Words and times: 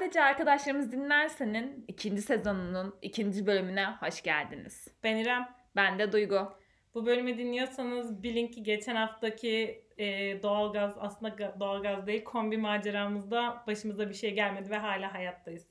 Sadece 0.00 0.22
arkadaşlarımız 0.22 0.92
dinlersenin 0.92 1.84
ikinci 1.88 2.22
sezonunun 2.22 2.94
ikinci 3.02 3.46
bölümüne 3.46 3.86
hoş 3.86 4.22
geldiniz. 4.22 4.88
Ben 5.04 5.16
İrem. 5.16 5.48
Ben 5.76 5.98
de 5.98 6.12
Duygu. 6.12 6.52
Bu 6.94 7.06
bölümü 7.06 7.38
dinliyorsanız 7.38 8.22
bilin 8.22 8.46
ki 8.48 8.62
geçen 8.62 8.96
haftaki 8.96 9.84
e, 9.98 10.06
doğalgaz 10.42 10.94
aslında 10.98 11.60
doğalgaz 11.60 12.06
değil 12.06 12.24
kombi 12.24 12.58
maceramızda 12.58 13.64
başımıza 13.66 14.08
bir 14.08 14.14
şey 14.14 14.34
gelmedi 14.34 14.70
ve 14.70 14.76
hala 14.76 15.14
hayattayız. 15.14 15.66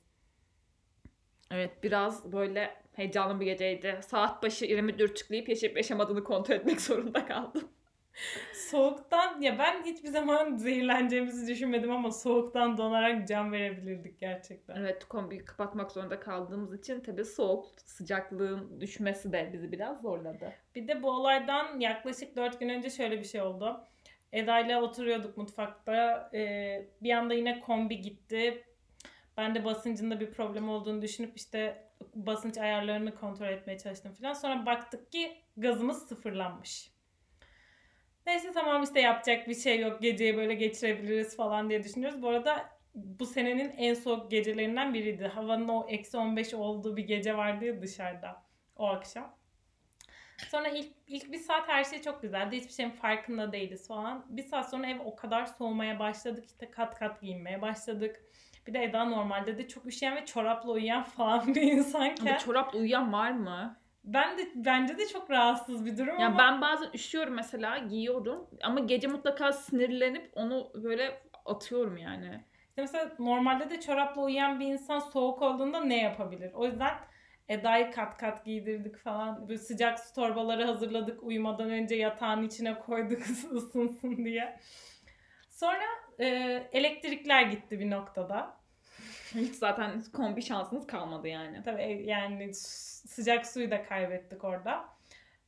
Evet 1.50 1.82
biraz 1.82 2.32
böyle 2.32 2.74
heyecanlı 2.92 3.40
bir 3.40 3.46
geceydi. 3.46 4.00
Saat 4.02 4.42
başı 4.42 4.64
İrem'i 4.64 4.98
dürtükleyip 4.98 5.48
yaşayıp 5.48 5.76
yaşamadığını 5.76 6.24
kontrol 6.24 6.54
etmek 6.54 6.80
zorunda 6.80 7.26
kaldım. 7.26 7.68
Soğuktan 8.52 9.40
ya 9.40 9.58
ben 9.58 9.82
hiçbir 9.84 10.08
zaman 10.08 10.56
zehirleneceğimizi 10.56 11.46
düşünmedim 11.46 11.90
ama 11.90 12.10
soğuktan 12.10 12.78
donarak 12.78 13.28
can 13.28 13.52
verebilirdik 13.52 14.18
gerçekten. 14.18 14.76
Evet 14.76 15.04
kombiyi 15.04 15.44
kapatmak 15.44 15.92
zorunda 15.92 16.20
kaldığımız 16.20 16.74
için 16.74 17.00
tabii 17.00 17.24
soğuk 17.24 17.66
sıcaklığın 17.84 18.80
düşmesi 18.80 19.32
de 19.32 19.50
bizi 19.52 19.72
biraz 19.72 20.00
zorladı. 20.00 20.52
Bir 20.74 20.88
de 20.88 21.02
bu 21.02 21.10
olaydan 21.10 21.80
yaklaşık 21.80 22.36
4 22.36 22.60
gün 22.60 22.68
önce 22.68 22.90
şöyle 22.90 23.18
bir 23.18 23.24
şey 23.24 23.42
oldu. 23.42 23.80
Eda 24.32 24.60
ile 24.60 24.76
oturuyorduk 24.76 25.36
mutfakta. 25.36 26.30
Ee, 26.34 26.88
bir 27.02 27.10
anda 27.10 27.34
yine 27.34 27.60
kombi 27.60 28.00
gitti. 28.00 28.64
Ben 29.36 29.54
de 29.54 29.64
basıncında 29.64 30.20
bir 30.20 30.30
problem 30.30 30.68
olduğunu 30.68 31.02
düşünüp 31.02 31.36
işte 31.36 31.90
basınç 32.14 32.58
ayarlarını 32.58 33.14
kontrol 33.14 33.48
etmeye 33.48 33.78
çalıştım 33.78 34.12
falan. 34.12 34.32
Sonra 34.32 34.66
baktık 34.66 35.12
ki 35.12 35.36
gazımız 35.56 36.08
sıfırlanmış. 36.08 36.99
Neyse 38.26 38.52
tamam 38.54 38.82
işte 38.82 39.00
yapacak 39.00 39.48
bir 39.48 39.54
şey 39.54 39.80
yok. 39.80 40.02
Geceyi 40.02 40.36
böyle 40.36 40.54
geçirebiliriz 40.54 41.36
falan 41.36 41.70
diye 41.70 41.84
düşünüyoruz. 41.84 42.22
Bu 42.22 42.28
arada 42.28 42.70
bu 42.94 43.26
senenin 43.26 43.70
en 43.76 43.94
soğuk 43.94 44.30
gecelerinden 44.30 44.94
biriydi. 44.94 45.26
Havanın 45.26 45.68
o 45.68 45.86
eksi 45.88 46.16
15 46.16 46.54
olduğu 46.54 46.96
bir 46.96 47.06
gece 47.06 47.36
vardı 47.36 47.64
ya 47.64 47.82
dışarıda 47.82 48.42
o 48.76 48.86
akşam. 48.86 49.36
Sonra 50.48 50.68
ilk, 50.68 50.92
ilk 51.06 51.32
bir 51.32 51.38
saat 51.38 51.68
her 51.68 51.84
şey 51.84 52.02
çok 52.02 52.22
güzeldi. 52.22 52.56
Hiçbir 52.56 52.72
şeyin 52.72 52.90
farkında 52.90 53.52
değiliz 53.52 53.88
falan. 53.88 54.26
Bir 54.28 54.42
saat 54.42 54.70
sonra 54.70 54.86
ev 54.86 55.00
o 55.04 55.16
kadar 55.16 55.46
soğumaya 55.46 55.98
başladık. 55.98 56.44
işte 56.46 56.70
kat 56.70 56.98
kat 56.98 57.20
giyinmeye 57.20 57.62
başladık. 57.62 58.24
Bir 58.66 58.74
de 58.74 58.82
Eda 58.84 59.04
normalde 59.04 59.58
de 59.58 59.68
çok 59.68 59.86
üşüyen 59.86 60.16
ve 60.16 60.24
çorapla 60.26 60.70
uyuyan 60.70 61.02
falan 61.16 61.54
bir 61.54 61.62
insanken. 61.62 62.26
Ama 62.26 62.38
çorapla 62.38 62.78
uyuyan 62.78 63.12
var 63.12 63.30
mı? 63.30 63.79
Ben 64.04 64.38
de 64.38 64.50
bence 64.54 64.98
de 64.98 65.08
çok 65.08 65.30
rahatsız 65.30 65.86
bir 65.86 65.98
durum 65.98 66.18
ya 66.18 66.26
ama. 66.26 66.38
ben 66.38 66.60
bazen 66.60 66.90
üşüyorum 66.94 67.34
mesela 67.34 67.78
giyiyorum 67.78 68.50
ama 68.62 68.80
gece 68.80 69.08
mutlaka 69.08 69.52
sinirlenip 69.52 70.30
onu 70.34 70.70
böyle 70.74 71.22
atıyorum 71.44 71.96
yani. 71.96 72.44
İşte 72.68 72.82
mesela 72.82 73.12
normalde 73.18 73.70
de 73.70 73.80
çorapla 73.80 74.22
uyuyan 74.22 74.60
bir 74.60 74.66
insan 74.66 74.98
soğuk 74.98 75.42
olduğunda 75.42 75.80
ne 75.80 76.02
yapabilir? 76.02 76.52
O 76.52 76.66
yüzden 76.66 76.94
Eda'yı 77.48 77.90
kat 77.90 78.16
kat 78.16 78.44
giydirdik 78.44 78.96
falan. 78.96 79.48
Böyle 79.48 79.58
sıcak 79.58 80.00
su 80.00 80.14
torbaları 80.14 80.64
hazırladık. 80.64 81.22
Uyumadan 81.22 81.70
önce 81.70 81.94
yatağın 81.94 82.42
içine 82.42 82.78
koyduk 82.78 83.20
ısınsın 83.30 84.16
diye. 84.16 84.60
Sonra 85.50 85.84
e, 86.18 86.26
elektrikler 86.72 87.42
gitti 87.42 87.80
bir 87.80 87.90
noktada. 87.90 88.59
Hiç 89.34 89.54
zaten 89.54 90.02
kombi 90.12 90.42
şansınız 90.42 90.86
kalmadı 90.86 91.28
yani. 91.28 91.62
Tabii 91.62 92.02
yani 92.06 92.54
sıcak 92.54 93.46
suyu 93.46 93.70
da 93.70 93.84
kaybettik 93.84 94.44
orada. 94.44 94.84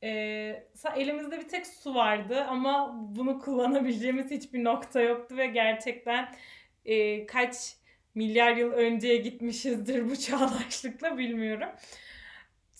Ee, 0.03 0.63
elimizde 0.95 1.39
bir 1.39 1.47
tek 1.47 1.67
su 1.67 1.95
vardı 1.95 2.43
ama 2.43 2.95
bunu 3.15 3.39
kullanabileceğimiz 3.39 4.31
hiçbir 4.31 4.63
nokta 4.63 5.01
yoktu 5.01 5.37
ve 5.37 5.47
gerçekten 5.47 6.35
e, 6.85 7.25
kaç 7.25 7.75
milyar 8.15 8.55
yıl 8.55 8.71
önceye 8.71 9.17
gitmişizdir 9.17 10.09
bu 10.09 10.15
çağdaşlıkla 10.19 11.17
bilmiyorum. 11.17 11.69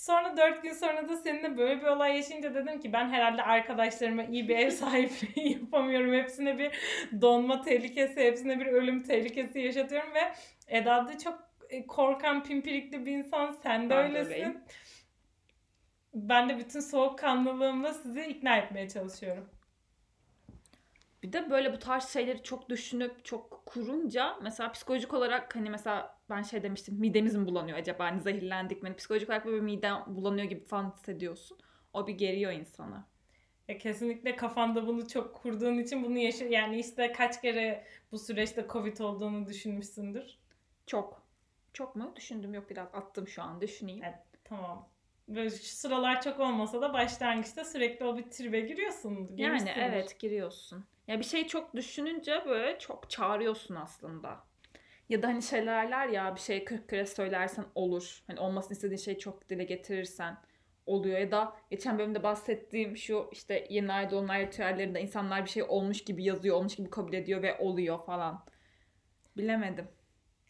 Sonra 0.03 0.38
dört 0.38 0.64
gün 0.64 0.74
sonra 0.74 1.09
da 1.09 1.18
seninle 1.18 1.58
böyle 1.58 1.81
bir 1.81 1.88
olay 1.88 2.16
yaşayınca 2.16 2.56
dedim 2.56 2.80
ki 2.80 2.94
ben 2.94 3.09
herhalde 3.09 3.44
arkadaşlarıma 3.44 4.24
iyi 4.24 4.47
bir 4.47 4.58
ev 4.58 4.69
sahipliği 4.72 5.53
yapamıyorum. 5.53 6.14
Hepsine 6.14 6.58
bir 6.58 6.72
donma 7.22 7.62
tehlikesi, 7.62 8.19
hepsine 8.22 8.59
bir 8.59 8.66
ölüm 8.66 9.03
tehlikesi 9.03 9.59
yaşatıyorum 9.59 10.14
ve 10.14 10.34
Eda 10.68 11.08
da 11.08 11.18
çok 11.18 11.40
e, 11.69 11.88
korkan, 11.88 12.44
pimpirikli 12.44 13.06
bir 13.06 13.12
insan. 13.12 13.52
Sen 13.64 13.86
de 13.86 13.90
ben 13.90 13.97
öylesin. 13.97 14.31
Öyleyim. 14.31 14.64
Ben 16.14 16.50
de 16.50 16.58
bütün 16.58 16.80
soğukkanlılığımla 16.80 17.94
sizi 17.94 18.22
ikna 18.22 18.58
etmeye 18.58 18.90
çalışıyorum. 18.90 19.50
Bir 21.23 21.34
de 21.34 21.50
böyle 21.50 21.73
bu 21.73 21.79
tarz 21.79 22.09
şeyleri 22.09 22.44
çok 22.44 22.69
düşünüp 22.69 23.25
çok 23.25 23.66
kurunca 23.66 24.38
mesela 24.41 24.72
psikolojik 24.72 25.13
olarak 25.13 25.56
hani 25.56 25.69
mesela 25.69 26.19
ben 26.29 26.41
şey 26.41 26.63
demiştim 26.63 26.95
midemiz 26.95 27.35
mi 27.35 27.45
bulanıyor 27.45 27.78
acaba 27.78 28.06
hani 28.06 28.22
zehirlendik 28.22 28.84
mi? 28.84 28.88
Hani 28.88 28.97
psikolojik 28.97 29.29
olarak 29.29 29.45
böyle 29.45 29.61
midem 29.61 30.03
bulanıyor 30.07 30.47
gibi 30.47 30.66
falan 30.66 30.91
hissediyorsun. 30.91 31.57
O 31.94 32.07
bir 32.07 32.13
geriyor 32.13 32.51
insana. 32.51 33.07
Ya 33.67 33.78
kesinlikle 33.78 34.35
kafanda 34.35 34.88
bunu 34.88 35.07
çok 35.07 35.35
kurduğun 35.35 35.78
için 35.78 36.03
bunu 36.03 36.17
yaşa 36.17 36.45
yani 36.45 36.79
işte 36.79 37.11
kaç 37.11 37.41
kere 37.41 37.84
bu 38.11 38.19
süreçte 38.19 38.66
covid 38.69 38.97
olduğunu 38.97 39.47
düşünmüşsündür. 39.47 40.38
Çok. 40.85 41.23
Çok 41.73 41.95
mu? 41.95 42.13
Düşündüm 42.16 42.53
yok 42.53 42.69
biraz 42.69 42.88
attım 42.94 43.28
şu 43.28 43.44
an 43.44 43.61
düşüneyim. 43.61 44.03
Evet, 44.03 44.19
tamam. 44.44 44.90
Böyle 45.28 45.50
şu 45.50 45.75
sıralar 45.75 46.22
çok 46.22 46.40
olmasa 46.40 46.81
da 46.81 46.94
başlangıçta 46.94 47.66
sürekli 47.66 48.05
o 48.05 48.17
bir 48.17 48.23
tribe 48.23 48.59
giriyorsun. 48.59 49.31
Yani 49.38 49.72
evet 49.75 50.19
giriyorsun. 50.19 50.85
Ya 51.08 51.19
bir 51.19 51.25
şey 51.25 51.47
çok 51.47 51.75
düşününce 51.75 52.44
böyle 52.46 52.80
çok 52.80 53.09
çağırıyorsun 53.09 53.75
aslında. 53.75 54.44
Ya 55.09 55.22
da 55.22 55.28
hani 55.28 55.41
şeylerler 55.41 56.08
ya 56.08 56.36
bir 56.36 56.40
şey 56.40 56.66
40 56.66 56.90
kere 56.90 57.06
söylersen 57.06 57.66
olur. 57.75 58.24
Hani 58.28 58.40
olmasını 58.40 58.74
istediğin 58.74 58.97
şeyi 58.97 59.19
çok 59.19 59.50
dile 59.50 59.64
getirirsen 59.64 60.38
oluyor. 60.86 61.19
Ya 61.19 61.31
da 61.31 61.56
geçen 61.72 62.00
bölümde 62.00 62.24
bahsettiğim 62.24 62.97
şu 62.97 63.30
işte 63.31 63.68
yeni 63.69 63.94
ay 63.94 64.12
dolunay 64.12 64.47
ritüellerinde 64.47 65.02
insanlar 65.02 65.46
bir 65.46 65.50
şey 65.50 65.64
olmuş 65.64 66.03
gibi 66.03 66.24
yazıyor, 66.24 66.56
olmuş 66.56 66.75
gibi 66.75 66.90
kabul 66.90 67.14
ediyor 67.14 67.41
ve 67.41 67.58
oluyor 67.58 68.06
falan. 68.06 68.46
Bilemedim. 69.38 69.88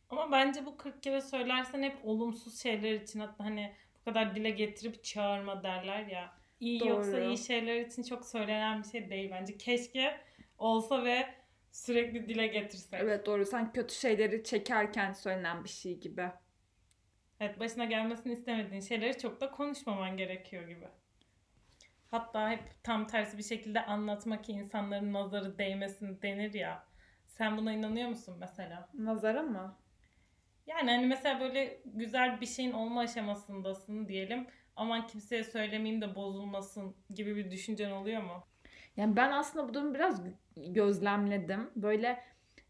Ama 0.10 0.32
bence 0.32 0.66
bu 0.66 0.78
40 0.78 1.04
kere 1.04 1.22
söylersen 1.22 1.84
hep 1.84 1.98
olumsuz 2.04 2.62
şeyler 2.62 2.94
için 2.94 3.20
hatta 3.20 3.44
hani 3.44 3.74
bu 4.00 4.04
kadar 4.06 4.36
dile 4.36 4.50
getirip 4.50 5.04
çağırma 5.04 5.64
derler 5.64 6.06
ya. 6.08 6.34
İyi 6.60 6.80
Doğru. 6.80 6.90
yoksa 6.90 7.20
iyi 7.20 7.38
şeyler 7.38 7.82
için 7.82 8.04
çok 8.04 8.26
söylenen 8.26 8.84
bir 8.84 8.88
şey 8.88 9.10
değil 9.10 9.32
bence. 9.32 9.58
Keşke 9.58 10.22
olsa 10.58 11.04
ve 11.04 11.26
sürekli 11.72 12.30
dile 12.30 12.48
getirsek. 12.48 13.00
Evet 13.02 13.26
doğru. 13.26 13.46
Sen 13.46 13.74
kötü 13.74 13.96
şeyleri 13.96 14.44
çekerken 14.44 15.14
söylenen 15.14 15.64
bir 15.64 15.70
şey 15.70 16.00
gibi. 16.00 16.32
Evet 17.40 17.60
başına 17.60 17.86
gelmesini 17.86 18.34
istemediğin 18.34 18.82
şeyleri 18.82 19.18
çok 19.18 19.42
da 19.42 19.52
konuşmaman 19.52 20.18
gerekiyor 20.18 20.68
gibi. 20.68 20.88
Hatta 22.12 22.50
hep 22.50 22.84
tam 22.84 23.08
tersi 23.08 23.38
bir 23.38 23.44
şekilde 23.44 23.86
anlatmak 23.86 24.44
ki 24.44 24.52
insanların 24.52 25.14
nazarı 25.14 25.58
değmesin 25.58 26.22
denir 26.22 26.54
ya. 26.54 26.88
Sen 27.28 27.58
buna 27.58 27.74
inanıyor 27.74 28.10
musun 28.10 28.38
mesela? 28.40 28.90
Nazara 28.94 29.42
mı? 29.42 29.80
Yani 30.68 30.92
hani 30.92 31.08
mesela 31.08 31.40
böyle 31.40 31.82
güzel 31.86 32.42
bir 32.42 32.46
şeyin 32.46 32.72
olma 32.72 33.02
aşamasındasın 33.02 34.08
diyelim. 34.08 34.48
Aman 34.76 35.08
kimseye 35.08 35.44
söylemeyeyim 35.44 36.02
de 36.02 36.16
bozulmasın 36.16 36.96
gibi 37.10 37.36
bir 37.36 37.52
düşüncen 37.52 37.92
oluyor 37.92 38.22
mu? 38.22 38.48
Yani 38.98 39.16
ben 39.16 39.32
aslında 39.32 39.70
bu 39.70 39.74
durumu 39.74 39.94
biraz 39.94 40.22
gözlemledim. 40.56 41.70
Böyle 41.76 42.20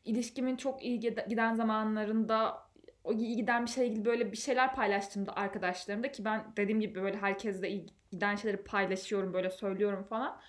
ilişkimin 0.06 0.56
çok 0.56 0.84
iyi 0.84 1.00
giden 1.00 1.54
zamanlarında 1.54 2.64
o 3.04 3.14
iyi 3.14 3.36
giden 3.36 3.66
bir 3.66 3.72
şeyle 3.72 3.90
ilgili 3.90 4.06
böyle 4.06 4.32
bir 4.32 4.38
şeyler 4.38 4.76
paylaştığımda 4.76 5.36
arkadaşlarımda 5.36 6.12
ki 6.12 6.26
ben 6.26 6.44
dediğim 6.58 6.82
gibi 6.82 7.02
böyle 7.02 7.18
herkesle 7.18 7.70
iyi 7.70 7.86
giden 8.12 8.36
şeyleri 8.36 8.64
paylaşıyorum 8.64 9.34
böyle 9.34 9.50
söylüyorum 9.50 10.04
falan. 10.04 10.40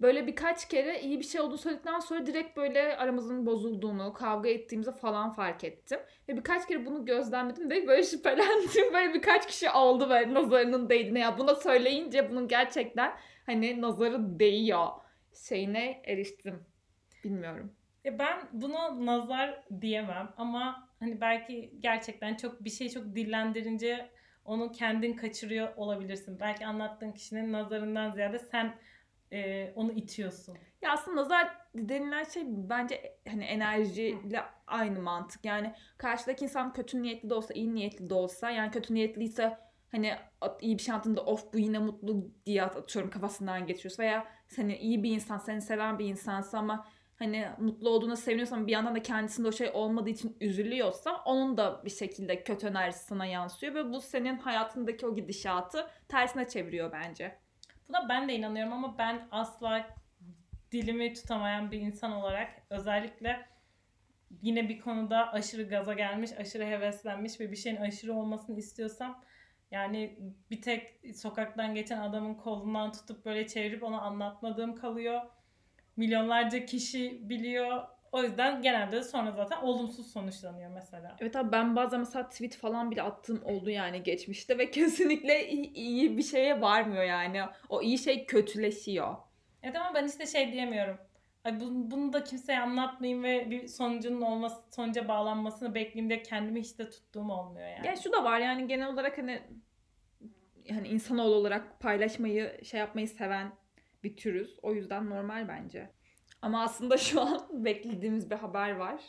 Böyle 0.00 0.26
birkaç 0.26 0.68
kere 0.68 1.00
iyi 1.00 1.18
bir 1.18 1.24
şey 1.24 1.40
olduğunu 1.40 1.58
söyledikten 1.58 1.98
sonra 1.98 2.26
direkt 2.26 2.56
böyle 2.56 2.96
aramızın 2.96 3.46
bozulduğunu, 3.46 4.12
kavga 4.12 4.48
ettiğimizi 4.48 4.92
falan 4.92 5.32
fark 5.32 5.64
ettim. 5.64 5.98
Ve 6.28 6.36
birkaç 6.36 6.68
kere 6.68 6.86
bunu 6.86 7.04
gözlemledim 7.04 7.70
ve 7.70 7.86
böyle 7.88 8.02
şüphelendim. 8.06 8.92
Böyle 8.94 9.14
birkaç 9.14 9.46
kişi 9.46 9.70
oldu 9.70 10.10
böyle 10.10 10.34
nazarının 10.34 10.88
değdiğine. 10.88 11.18
Ya 11.18 11.38
buna 11.38 11.54
söyleyince 11.54 12.30
bunun 12.30 12.48
gerçekten 12.48 13.12
hani 13.46 13.80
nazarı 13.80 14.38
değiyor 14.38 14.86
şeyine 15.34 16.02
eriştim. 16.04 16.64
Bilmiyorum. 17.24 17.72
Ya 18.04 18.18
ben 18.18 18.48
buna 18.52 19.06
nazar 19.06 19.64
diyemem 19.80 20.34
ama 20.36 20.88
hani 21.00 21.20
belki 21.20 21.74
gerçekten 21.80 22.34
çok 22.34 22.64
bir 22.64 22.70
şey 22.70 22.88
çok 22.88 23.04
dillendirince 23.04 24.10
onu 24.44 24.72
kendin 24.72 25.12
kaçırıyor 25.12 25.76
olabilirsin. 25.76 26.40
Belki 26.40 26.66
anlattığın 26.66 27.12
kişinin 27.12 27.52
nazarından 27.52 28.10
ziyade 28.10 28.38
sen 28.38 28.74
e, 29.32 29.72
onu 29.74 29.92
itiyorsun. 29.92 30.56
Ya 30.82 30.92
aslında 30.92 31.20
nazar 31.20 31.56
denilen 31.74 32.24
şey 32.24 32.42
bence 32.46 33.16
hani 33.28 33.44
enerjiyle 33.44 34.42
aynı 34.66 35.00
mantık. 35.00 35.44
Yani 35.44 35.74
karşıdaki 35.98 36.44
insan 36.44 36.72
kötü 36.72 37.02
niyetli 37.02 37.30
de 37.30 37.34
olsa, 37.34 37.54
iyi 37.54 37.74
niyetli 37.74 38.10
de 38.10 38.14
olsa 38.14 38.50
yani 38.50 38.70
kötü 38.70 38.94
niyetliyse 38.94 39.58
hani 39.90 40.14
iyi 40.60 40.78
bir 40.78 40.82
şey 40.82 40.92
anlattığında 40.94 41.24
of 41.24 41.52
bu 41.52 41.58
yine 41.58 41.78
mutlu 41.78 42.30
diye 42.46 42.62
atıyorum 42.62 43.10
kafasından 43.10 43.66
geçiyorsun 43.66 44.02
veya 44.02 44.26
seni 44.54 44.76
iyi 44.76 45.02
bir 45.02 45.10
insan, 45.10 45.38
seni 45.38 45.62
seven 45.62 45.98
bir 45.98 46.04
insansa 46.04 46.58
ama 46.58 46.86
hani 47.16 47.48
mutlu 47.58 47.88
olduğuna 47.90 48.16
seviniyorsa 48.16 48.56
ama 48.56 48.66
bir 48.66 48.72
yandan 48.72 48.94
da 48.94 49.02
kendisinde 49.02 49.48
o 49.48 49.52
şey 49.52 49.70
olmadığı 49.74 50.10
için 50.10 50.36
üzülüyorsa 50.40 51.22
onun 51.24 51.56
da 51.56 51.84
bir 51.84 51.90
şekilde 51.90 52.44
kötü 52.44 52.66
enerjisi 52.66 53.04
sana 53.04 53.26
yansıyor 53.26 53.74
ve 53.74 53.92
bu 53.92 54.00
senin 54.00 54.38
hayatındaki 54.38 55.06
o 55.06 55.14
gidişatı 55.14 55.86
tersine 56.08 56.48
çeviriyor 56.48 56.92
bence. 56.92 57.38
Buna 57.88 58.08
ben 58.08 58.28
de 58.28 58.34
inanıyorum 58.34 58.72
ama 58.72 58.98
ben 58.98 59.28
asla 59.30 59.86
dilimi 60.72 61.14
tutamayan 61.14 61.70
bir 61.70 61.80
insan 61.80 62.12
olarak 62.12 62.50
özellikle 62.70 63.46
yine 64.42 64.68
bir 64.68 64.80
konuda 64.80 65.32
aşırı 65.32 65.68
gaza 65.68 65.94
gelmiş, 65.94 66.30
aşırı 66.38 66.64
heveslenmiş 66.64 67.40
ve 67.40 67.50
bir 67.50 67.56
şeyin 67.56 67.76
aşırı 67.76 68.14
olmasını 68.14 68.58
istiyorsam 68.58 69.24
yani 69.74 70.18
bir 70.50 70.62
tek 70.62 71.00
sokaktan 71.16 71.74
geçen 71.74 71.98
adamın 71.98 72.34
kolundan 72.34 72.92
tutup 72.92 73.24
böyle 73.24 73.46
çevirip 73.46 73.82
ona 73.82 74.00
anlatmadığım 74.00 74.74
kalıyor. 74.74 75.20
Milyonlarca 75.96 76.66
kişi 76.66 77.28
biliyor. 77.28 77.82
O 78.12 78.22
yüzden 78.22 78.62
genelde 78.62 79.02
sonra 79.02 79.32
zaten 79.32 79.56
olumsuz 79.62 80.12
sonuçlanıyor 80.12 80.70
mesela. 80.70 81.16
Evet 81.20 81.36
abi 81.36 81.52
ben 81.52 81.76
bazen 81.76 82.00
mesela 82.00 82.28
tweet 82.28 82.56
falan 82.56 82.90
bile 82.90 83.02
attığım 83.02 83.44
oldu 83.44 83.70
yani 83.70 84.02
geçmişte 84.02 84.58
ve 84.58 84.70
kesinlikle 84.70 85.48
iyi, 85.48 85.72
iyi 85.72 86.16
bir 86.18 86.22
şeye 86.22 86.60
varmıyor 86.60 87.02
yani. 87.04 87.42
O 87.68 87.82
iyi 87.82 87.98
şey 87.98 88.26
kötüleşiyor. 88.26 89.16
Evet 89.62 89.76
ama 89.76 89.94
ben 89.94 90.06
işte 90.06 90.26
şey 90.26 90.52
diyemiyorum. 90.52 90.98
Ay 91.44 91.60
bunu 91.60 92.12
da 92.12 92.24
kimseye 92.24 92.60
anlatmayayım 92.60 93.22
ve 93.22 93.50
bir 93.50 93.68
sonucunun 93.68 94.20
olması, 94.20 94.56
sonuca 94.70 95.08
bağlanmasını 95.08 95.74
bekleyeyim 95.74 96.22
kendimi 96.22 96.60
hiç 96.60 96.78
de 96.78 96.90
tuttuğum 96.90 97.30
olmuyor 97.30 97.68
yani. 97.68 97.86
Yani 97.86 98.02
şu 98.02 98.12
da 98.12 98.24
var 98.24 98.38
yani 98.38 98.66
genel 98.66 98.88
olarak 98.88 99.18
hani 99.18 99.42
hani 100.70 100.88
insanoğlu 100.88 101.34
olarak 101.34 101.80
paylaşmayı 101.80 102.64
şey 102.64 102.80
yapmayı 102.80 103.08
seven 103.08 103.52
bir 104.04 104.16
türüz. 104.16 104.58
O 104.62 104.74
yüzden 104.74 105.10
normal 105.10 105.48
bence. 105.48 105.90
Ama 106.42 106.62
aslında 106.62 106.96
şu 106.96 107.20
an 107.20 107.46
beklediğimiz 107.64 108.30
bir 108.30 108.36
haber 108.36 108.70
var. 108.70 109.00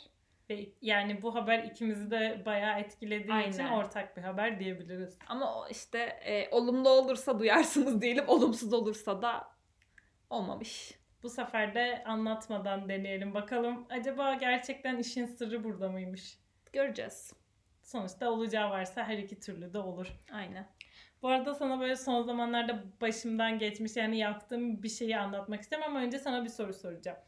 Ve 0.50 0.68
yani 0.82 1.22
bu 1.22 1.34
haber 1.34 1.64
ikimizi 1.64 2.10
de 2.10 2.42
bayağı 2.46 2.80
etkilediği 2.80 3.48
için 3.48 3.64
Aynen. 3.64 3.72
ortak 3.72 4.16
bir 4.16 4.22
haber 4.22 4.60
diyebiliriz. 4.60 5.18
Ama 5.26 5.66
işte 5.70 5.98
e, 5.98 6.50
olumlu 6.50 6.88
olursa 6.88 7.38
duyarsınız 7.38 8.00
diyelim, 8.02 8.24
olumsuz 8.28 8.72
olursa 8.72 9.22
da 9.22 9.48
olmamış. 10.30 10.98
Bu 11.26 11.30
sefer 11.30 11.74
de 11.74 12.04
anlatmadan 12.04 12.88
deneyelim 12.88 13.34
bakalım. 13.34 13.86
Acaba 13.90 14.34
gerçekten 14.34 14.98
işin 14.98 15.26
sırrı 15.26 15.64
burada 15.64 15.88
mıymış? 15.88 16.38
Göreceğiz. 16.72 17.32
Sonuçta 17.82 18.30
olacağı 18.30 18.70
varsa 18.70 19.04
her 19.04 19.18
iki 19.18 19.40
türlü 19.40 19.72
de 19.74 19.78
olur. 19.78 20.06
Aynen. 20.32 20.68
Bu 21.22 21.28
arada 21.28 21.54
sana 21.54 21.80
böyle 21.80 21.96
son 21.96 22.22
zamanlarda 22.22 22.84
başımdan 23.00 23.58
geçmiş 23.58 23.96
yani 23.96 24.18
yaptığım 24.18 24.82
bir 24.82 24.88
şeyi 24.88 25.18
anlatmak 25.18 25.60
istiyorum 25.60 25.88
ama 25.90 26.00
önce 26.00 26.18
sana 26.18 26.44
bir 26.44 26.48
soru 26.48 26.74
soracağım. 26.74 27.18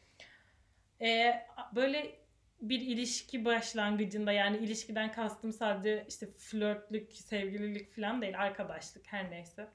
Ee, 1.01 1.47
böyle 1.75 2.19
bir 2.61 2.81
ilişki 2.81 3.45
başlangıcında 3.45 4.33
yani 4.33 4.57
ilişkiden 4.57 5.13
kastım 5.13 5.53
sadece 5.53 6.05
işte 6.09 6.27
flörtlük, 6.39 7.13
sevgililik 7.13 7.97
falan 7.97 8.23
değil 8.23 8.41
arkadaşlık 8.41 9.07
her 9.07 9.31
neyse. 9.31 9.69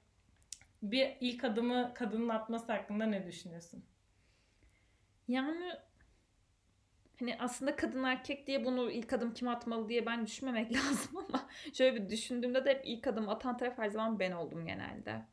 Bir 0.81 1.17
ilk 1.21 1.43
adımı 1.43 1.93
kadının 1.93 2.29
atması 2.29 2.71
hakkında 2.71 3.05
ne 3.05 3.27
düşünüyorsun? 3.27 3.83
Yani 5.27 5.71
hani 7.19 7.37
aslında 7.39 7.75
kadın 7.75 8.03
erkek 8.03 8.47
diye 8.47 8.65
bunu 8.65 8.91
ilk 8.91 9.13
adım 9.13 9.33
kim 9.33 9.47
atmalı 9.47 9.89
diye 9.89 10.05
ben 10.05 10.25
düşünmemek 10.25 10.71
lazım 10.75 11.17
ama 11.17 11.49
şöyle 11.73 11.95
bir 11.95 12.09
düşündüğümde 12.09 12.65
de 12.65 12.69
hep 12.69 12.81
ilk 12.85 13.07
adım 13.07 13.29
atan 13.29 13.57
taraf 13.57 13.77
her 13.77 13.89
zaman 13.89 14.19
ben 14.19 14.31
oldum 14.31 14.65
genelde. 14.65 15.25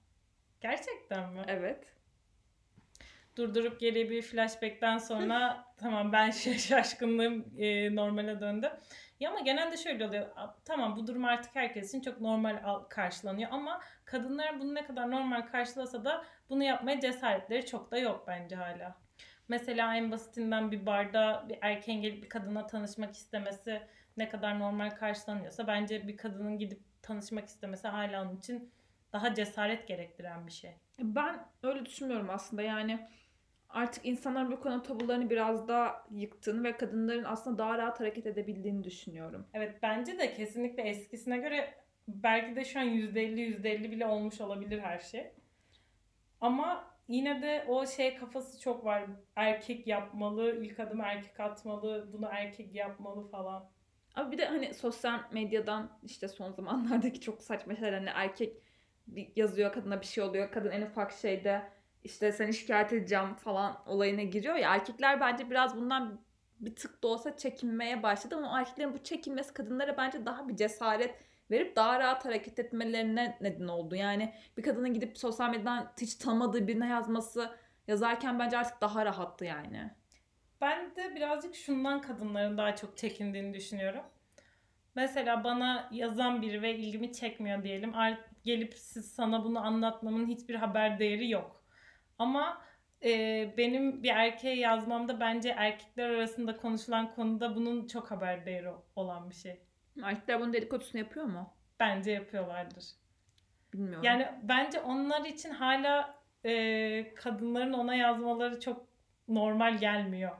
Gerçekten 0.61 1.33
mi? 1.33 1.43
Evet. 1.49 1.97
durdurup 3.37 3.81
geriye 3.81 4.11
bir 4.11 4.23
flashback'ten 4.23 4.99
sonra 4.99 5.65
tamam 5.77 6.13
ben 6.13 6.29
şa- 6.31 6.59
şaşkınlığım 6.59 7.55
e, 7.59 7.97
normale 7.97 8.41
döndü. 8.41 8.73
Ya 9.21 9.31
ama 9.31 9.41
genelde 9.41 9.77
şöyle 9.77 10.07
oluyor. 10.07 10.27
Tamam 10.65 10.97
bu 10.97 11.07
durum 11.07 11.25
artık 11.25 11.55
herkes 11.57 11.89
için 11.89 12.01
çok 12.01 12.21
normal 12.21 12.61
al- 12.65 12.85
karşılanıyor 12.85 13.51
ama 13.53 13.81
kadınlar 14.05 14.61
bunu 14.61 14.75
ne 14.75 14.85
kadar 14.85 15.11
normal 15.11 15.43
karşılasa 15.43 16.05
da 16.05 16.25
bunu 16.49 16.65
yapmaya 16.65 17.01
cesaretleri 17.01 17.67
çok 17.67 17.91
da 17.91 17.99
yok 17.99 18.25
bence 18.27 18.57
hala. 18.57 19.00
Mesela 19.51 19.97
en 19.97 20.11
basitinden 20.11 20.73
bir 20.73 20.87
barda 20.87 21.47
bir 21.49 21.59
erkeğin 21.61 22.03
gelip 22.03 22.23
bir 22.23 22.29
kadına 22.29 22.67
tanışmak 22.67 23.15
istemesi 23.15 23.83
ne 24.17 24.29
kadar 24.29 24.61
normal 24.61 24.91
karşılanıyorsa 24.91 25.67
bence 25.67 26.09
bir 26.09 26.17
kadının 26.17 26.59
gidip 26.59 26.81
tanışmak 27.03 27.49
istemesi 27.49 27.89
hala 27.89 28.23
onun 28.23 28.37
için 28.37 28.71
daha 29.13 29.35
cesaret 29.35 29.89
gerektiren 29.89 30.47
bir 30.47 30.53
şey. 30.53 30.71
Ben 30.99 31.47
öyle 31.63 31.87
düşünmüyorum 31.87 32.31
aslında 32.31 32.63
yani 32.63 33.09
artık 33.69 34.07
insanların 34.07 34.53
bu 34.53 34.61
konu 34.61 34.83
tabularını 34.83 35.31
biraz 35.31 35.69
daha 35.69 36.07
yıktığını 36.11 36.65
ve 36.65 36.77
kadınların 36.77 37.25
aslında 37.25 37.59
daha 37.59 37.79
rahat 37.79 38.01
hareket 38.01 38.27
edebildiğini 38.27 38.85
düşünüyorum. 38.85 39.47
Evet 39.55 39.79
bence 39.83 40.19
de 40.19 40.35
kesinlikle 40.35 40.83
eskisine 40.83 41.39
göre 41.39 41.75
belki 42.09 42.57
de 42.57 42.65
şu 42.65 42.81
an 42.81 42.87
%50 42.87 43.41
%50 43.41 43.91
bile 43.91 44.07
olmuş 44.07 44.41
olabilir 44.41 44.79
her 44.79 44.99
şey. 44.99 45.33
Ama 46.41 46.91
yine 47.11 47.43
de 47.43 47.65
o 47.69 47.87
şey 47.87 48.17
kafası 48.17 48.61
çok 48.61 48.85
var. 48.85 49.05
Erkek 49.37 49.87
yapmalı, 49.87 50.65
ilk 50.65 50.81
adım 50.81 51.01
erkek 51.01 51.41
atmalı, 51.41 52.09
bunu 52.13 52.29
erkek 52.31 52.75
yapmalı 52.75 53.29
falan. 53.29 53.71
Ama 54.15 54.33
bir 54.33 54.39
de 54.39 54.47
hani 54.47 54.75
sosyal 54.75 55.21
medyadan 55.33 55.99
işte 56.03 56.29
son 56.29 56.53
zamanlardaki 56.53 57.21
çok 57.21 57.43
saçma 57.43 57.75
şeyler 57.75 57.93
hani 57.93 58.11
erkek 58.15 58.57
bir 59.07 59.33
yazıyor 59.37 59.73
kadına 59.73 60.01
bir 60.01 60.07
şey 60.07 60.25
oluyor. 60.25 60.51
Kadın 60.51 60.71
en 60.71 60.83
ufak 60.83 61.13
şeyde 61.13 61.63
işte 62.05 62.33
seni 62.33 62.55
şikayet 62.55 62.93
edeceğim 62.93 63.35
falan 63.35 63.83
olayına 63.87 64.23
giriyor 64.23 64.55
ya. 64.55 64.75
Erkekler 64.75 65.21
bence 65.21 65.51
biraz 65.51 65.77
bundan 65.77 66.21
bir 66.61 66.77
tık 66.77 67.03
da 67.03 67.09
olsa 67.09 67.37
çekinmeye 67.37 68.03
başladı 68.03 68.37
ama 68.37 68.61
erkeklerin 68.61 68.95
bu 68.95 68.99
çekinmesi 68.99 69.55
kadınlara 69.55 69.97
bence 69.97 70.27
daha 70.27 70.49
bir 70.49 70.57
cesaret 70.57 71.15
verip 71.51 71.77
daha 71.77 72.01
rahat 72.01 72.25
hareket 72.25 72.59
etmelerine 72.59 73.39
neden 73.41 73.69
oldu. 73.69 73.95
Yani 73.95 74.35
bir 74.57 74.63
kadının 74.63 74.95
gidip 74.95 75.19
sosyal 75.19 75.51
medyadan 75.51 75.93
hiç 76.01 76.15
tanımadığı 76.15 76.69
birine 76.69 76.89
yazması 76.89 77.51
yazarken 77.89 78.39
bence 78.39 78.59
artık 78.59 78.81
daha 78.81 79.05
rahattı 79.05 79.45
yani. 79.45 79.91
Ben 80.61 80.97
de 80.97 81.15
birazcık 81.15 81.55
şundan 81.55 82.01
kadınların 82.01 82.59
daha 82.59 82.77
çok 82.77 82.97
çekindiğini 82.97 83.55
düşünüyorum. 83.55 84.03
Mesela 84.95 85.45
bana 85.45 85.89
yazan 85.93 86.43
biri 86.43 86.63
ve 86.63 86.77
ilgimi 86.77 87.13
çekmiyor 87.13 87.63
diyelim. 87.63 87.93
Gelip 88.45 88.75
siz 88.75 89.13
sana 89.13 89.45
bunu 89.45 89.67
anlatmamın 89.67 90.27
hiçbir 90.27 90.55
haber 90.55 90.99
değeri 90.99 91.31
yok. 91.31 91.65
Ama 92.19 92.63
e, 93.05 93.55
benim 93.57 94.03
bir 94.03 94.09
erkeğe 94.09 94.57
yazmamda 94.57 95.21
bence 95.21 95.49
erkekler 95.49 96.11
arasında 96.11 96.57
konuşulan 96.57 97.15
konuda 97.15 97.57
bunun 97.57 97.87
çok 97.87 98.11
haber 98.11 98.47
değeri 98.47 98.71
olan 98.97 99.31
bir 99.31 99.35
şey. 99.35 99.70
Erkekler 100.03 100.41
bunun 100.41 100.53
dedikodusunu 100.53 101.01
yapıyor 101.01 101.27
mu? 101.27 101.53
Bence 101.81 102.11
yapıyorlardır. 102.11 102.85
Bilmiyorum. 103.73 104.05
Yani 104.05 104.29
bence 104.43 104.81
onlar 104.81 105.25
için 105.25 105.51
hala 105.51 106.21
e, 106.45 107.15
kadınların 107.15 107.73
ona 107.73 107.95
yazmaları 107.95 108.61
çok 108.61 108.89
normal 109.29 109.79
gelmiyor. 109.79 110.37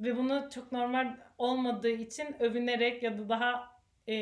Ve 0.00 0.16
bunu 0.16 0.48
çok 0.54 0.72
normal 0.72 1.16
olmadığı 1.38 1.88
için 1.88 2.42
övünerek 2.42 3.02
ya 3.02 3.18
da 3.18 3.28
daha 3.28 3.78
e, 4.06 4.14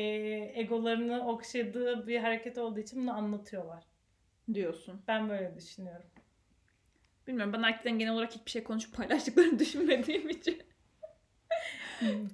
egolarını 0.53 1.27
okşadığı 1.27 2.07
bir 2.07 2.19
hareket 2.19 2.57
olduğu 2.57 2.79
için 2.79 3.01
bunu 3.01 3.13
anlatıyorlar. 3.13 3.83
diyorsun. 4.53 5.01
Ben 5.07 5.29
böyle 5.29 5.55
düşünüyorum. 5.55 6.05
Bilmiyorum 7.27 7.53
ben 7.53 7.63
erkeklerin 7.63 7.99
genel 7.99 8.13
olarak 8.13 8.35
hiçbir 8.35 8.51
şey 8.51 8.63
konuşup 8.63 8.95
paylaştıklarını 8.95 9.59
düşünmediğim 9.59 10.29
için. 10.29 10.61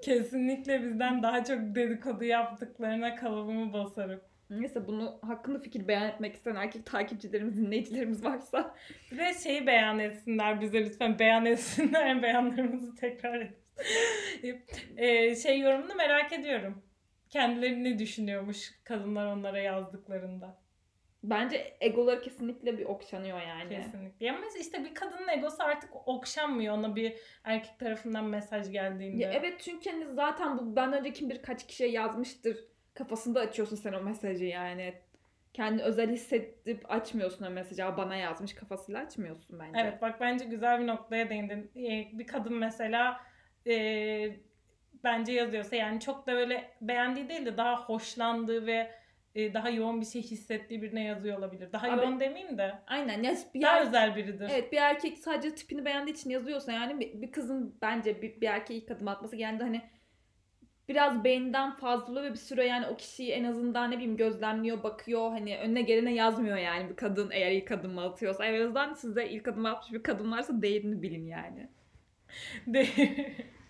Kesinlikle 0.01 0.83
bizden 0.83 1.23
daha 1.23 1.43
çok 1.43 1.59
dedikodu 1.75 2.23
yaptıklarına 2.23 3.15
kalıbımı 3.15 3.73
basarım. 3.73 4.21
Neyse 4.49 4.87
bunu 4.87 5.19
hakkında 5.21 5.59
fikir 5.59 5.87
beyan 5.87 6.07
etmek 6.07 6.35
isteyen 6.35 6.55
erkek 6.55 6.85
takipçilerimiz, 6.85 7.57
dinleyicilerimiz 7.57 8.25
varsa 8.25 8.75
Bir 9.11 9.17
de 9.17 9.33
şeyi 9.43 9.67
beyan 9.67 9.99
etsinler 9.99 10.61
bize 10.61 10.85
lütfen. 10.85 11.19
Beyan 11.19 11.45
etsinler. 11.45 12.21
Beyanlarımızı 12.23 12.95
tekrar 12.95 13.41
et. 13.41 13.53
Ee, 14.97 15.35
şey 15.35 15.59
yorumunu 15.59 15.95
merak 15.95 16.33
ediyorum. 16.33 16.83
Kendileri 17.29 17.83
ne 17.83 17.99
düşünüyormuş 17.99 18.71
kadınlar 18.83 19.25
onlara 19.25 19.59
yazdıklarında. 19.59 20.62
Bence 21.23 21.77
egoları 21.81 22.21
kesinlikle 22.21 22.77
bir 22.77 22.85
okşanıyor 22.85 23.41
yani. 23.41 23.69
Kesinlikle. 23.69 24.31
Ama 24.31 24.45
işte 24.59 24.83
bir 24.83 24.93
kadının 24.93 25.27
egosu 25.27 25.63
artık 25.63 26.07
okşanmıyor 26.07 26.77
ona 26.77 26.95
bir 26.95 27.17
erkek 27.43 27.79
tarafından 27.79 28.25
mesaj 28.25 28.71
geldiğinde. 28.71 29.23
Ya 29.23 29.33
evet 29.33 29.61
çünkü 29.61 29.89
hani 29.89 30.05
zaten 30.13 30.57
bu 30.57 30.75
benden 30.75 30.99
önce 30.99 31.13
kim 31.13 31.29
birkaç 31.29 31.67
kişiye 31.67 31.89
yazmıştır 31.89 32.57
kafasında 32.93 33.39
açıyorsun 33.39 33.75
sen 33.75 33.93
o 33.93 34.01
mesajı 34.01 34.45
yani. 34.45 34.93
Kendi 35.53 35.83
özel 35.83 36.11
hissedip 36.11 36.91
açmıyorsun 36.91 37.45
o 37.45 37.49
mesajı. 37.49 37.85
Aa, 37.85 37.97
bana 37.97 38.15
yazmış 38.15 38.55
kafasıyla 38.55 39.01
açmıyorsun 39.01 39.59
bence. 39.59 39.79
Evet 39.79 40.01
bak 40.01 40.21
bence 40.21 40.45
güzel 40.45 40.81
bir 40.81 40.87
noktaya 40.87 41.29
değindin. 41.29 41.71
Ee, 41.75 42.19
bir 42.19 42.27
kadın 42.27 42.53
mesela 42.53 43.21
e, 43.67 44.35
bence 45.03 45.31
yazıyorsa 45.31 45.75
yani 45.75 45.99
çok 45.99 46.27
da 46.27 46.33
böyle 46.33 46.71
beğendiği 46.81 47.29
değil 47.29 47.45
de 47.45 47.57
daha 47.57 47.83
hoşlandığı 47.85 48.65
ve 48.65 48.91
e, 49.35 49.53
daha 49.53 49.69
yoğun 49.69 50.01
bir 50.01 50.05
şey 50.05 50.21
hissettiği 50.21 50.81
birine 50.81 51.03
yazıyor 51.03 51.37
olabilir. 51.37 51.71
Daha 51.73 51.87
Abi- 51.87 51.97
yoğun 52.05 52.19
demeyeyim 52.19 52.57
de 52.57 52.75
Aynen. 52.87 53.23
Ya 53.23 53.35
bir 53.53 53.61
daha 53.61 53.75
yer- 53.77 53.87
özel 53.87 54.15
biridir. 54.15 54.49
Evet 54.53 54.71
bir 54.71 54.77
erkek 54.77 55.17
sadece 55.17 55.55
tipini 55.55 55.85
beğendiği 55.85 56.15
için 56.15 56.29
yazıyorsa 56.29 56.71
yani 56.71 56.99
bir, 56.99 57.21
bir 57.21 57.31
kızın 57.31 57.75
bence 57.81 58.21
bir, 58.21 58.41
bir 58.41 58.47
erkeğe 58.47 58.79
ilk 58.79 58.91
adım 58.91 59.07
atması 59.07 59.35
yani 59.35 59.59
de 59.59 59.63
hani 59.63 59.81
biraz 60.89 61.23
beyninden 61.23 61.71
fazla 61.75 62.23
ve 62.23 62.31
bir 62.31 62.37
süre 62.37 62.65
yani 62.65 62.85
o 62.87 62.97
kişiyi 62.97 63.31
en 63.31 63.43
azından 63.43 63.91
ne 63.91 63.95
bileyim 63.95 64.17
gözlemliyor, 64.17 64.83
bakıyor. 64.83 65.29
Hani 65.31 65.57
önüne 65.57 65.81
gelene 65.81 66.13
yazmıyor 66.13 66.57
yani 66.57 66.89
bir 66.89 66.95
kadın 66.95 67.31
eğer 67.31 67.51
ilk 67.51 67.71
adımı 67.71 68.03
atıyorsa. 68.03 68.45
En 68.45 68.61
azından 68.61 68.93
sizde 68.93 69.29
ilk 69.29 69.47
adımı 69.47 69.69
atmış 69.69 69.93
bir 69.93 70.03
kadın 70.03 70.31
varsa 70.31 70.61
değerini 70.61 71.01
bilin 71.01 71.25
yani. 71.25 71.69
De- 72.67 72.87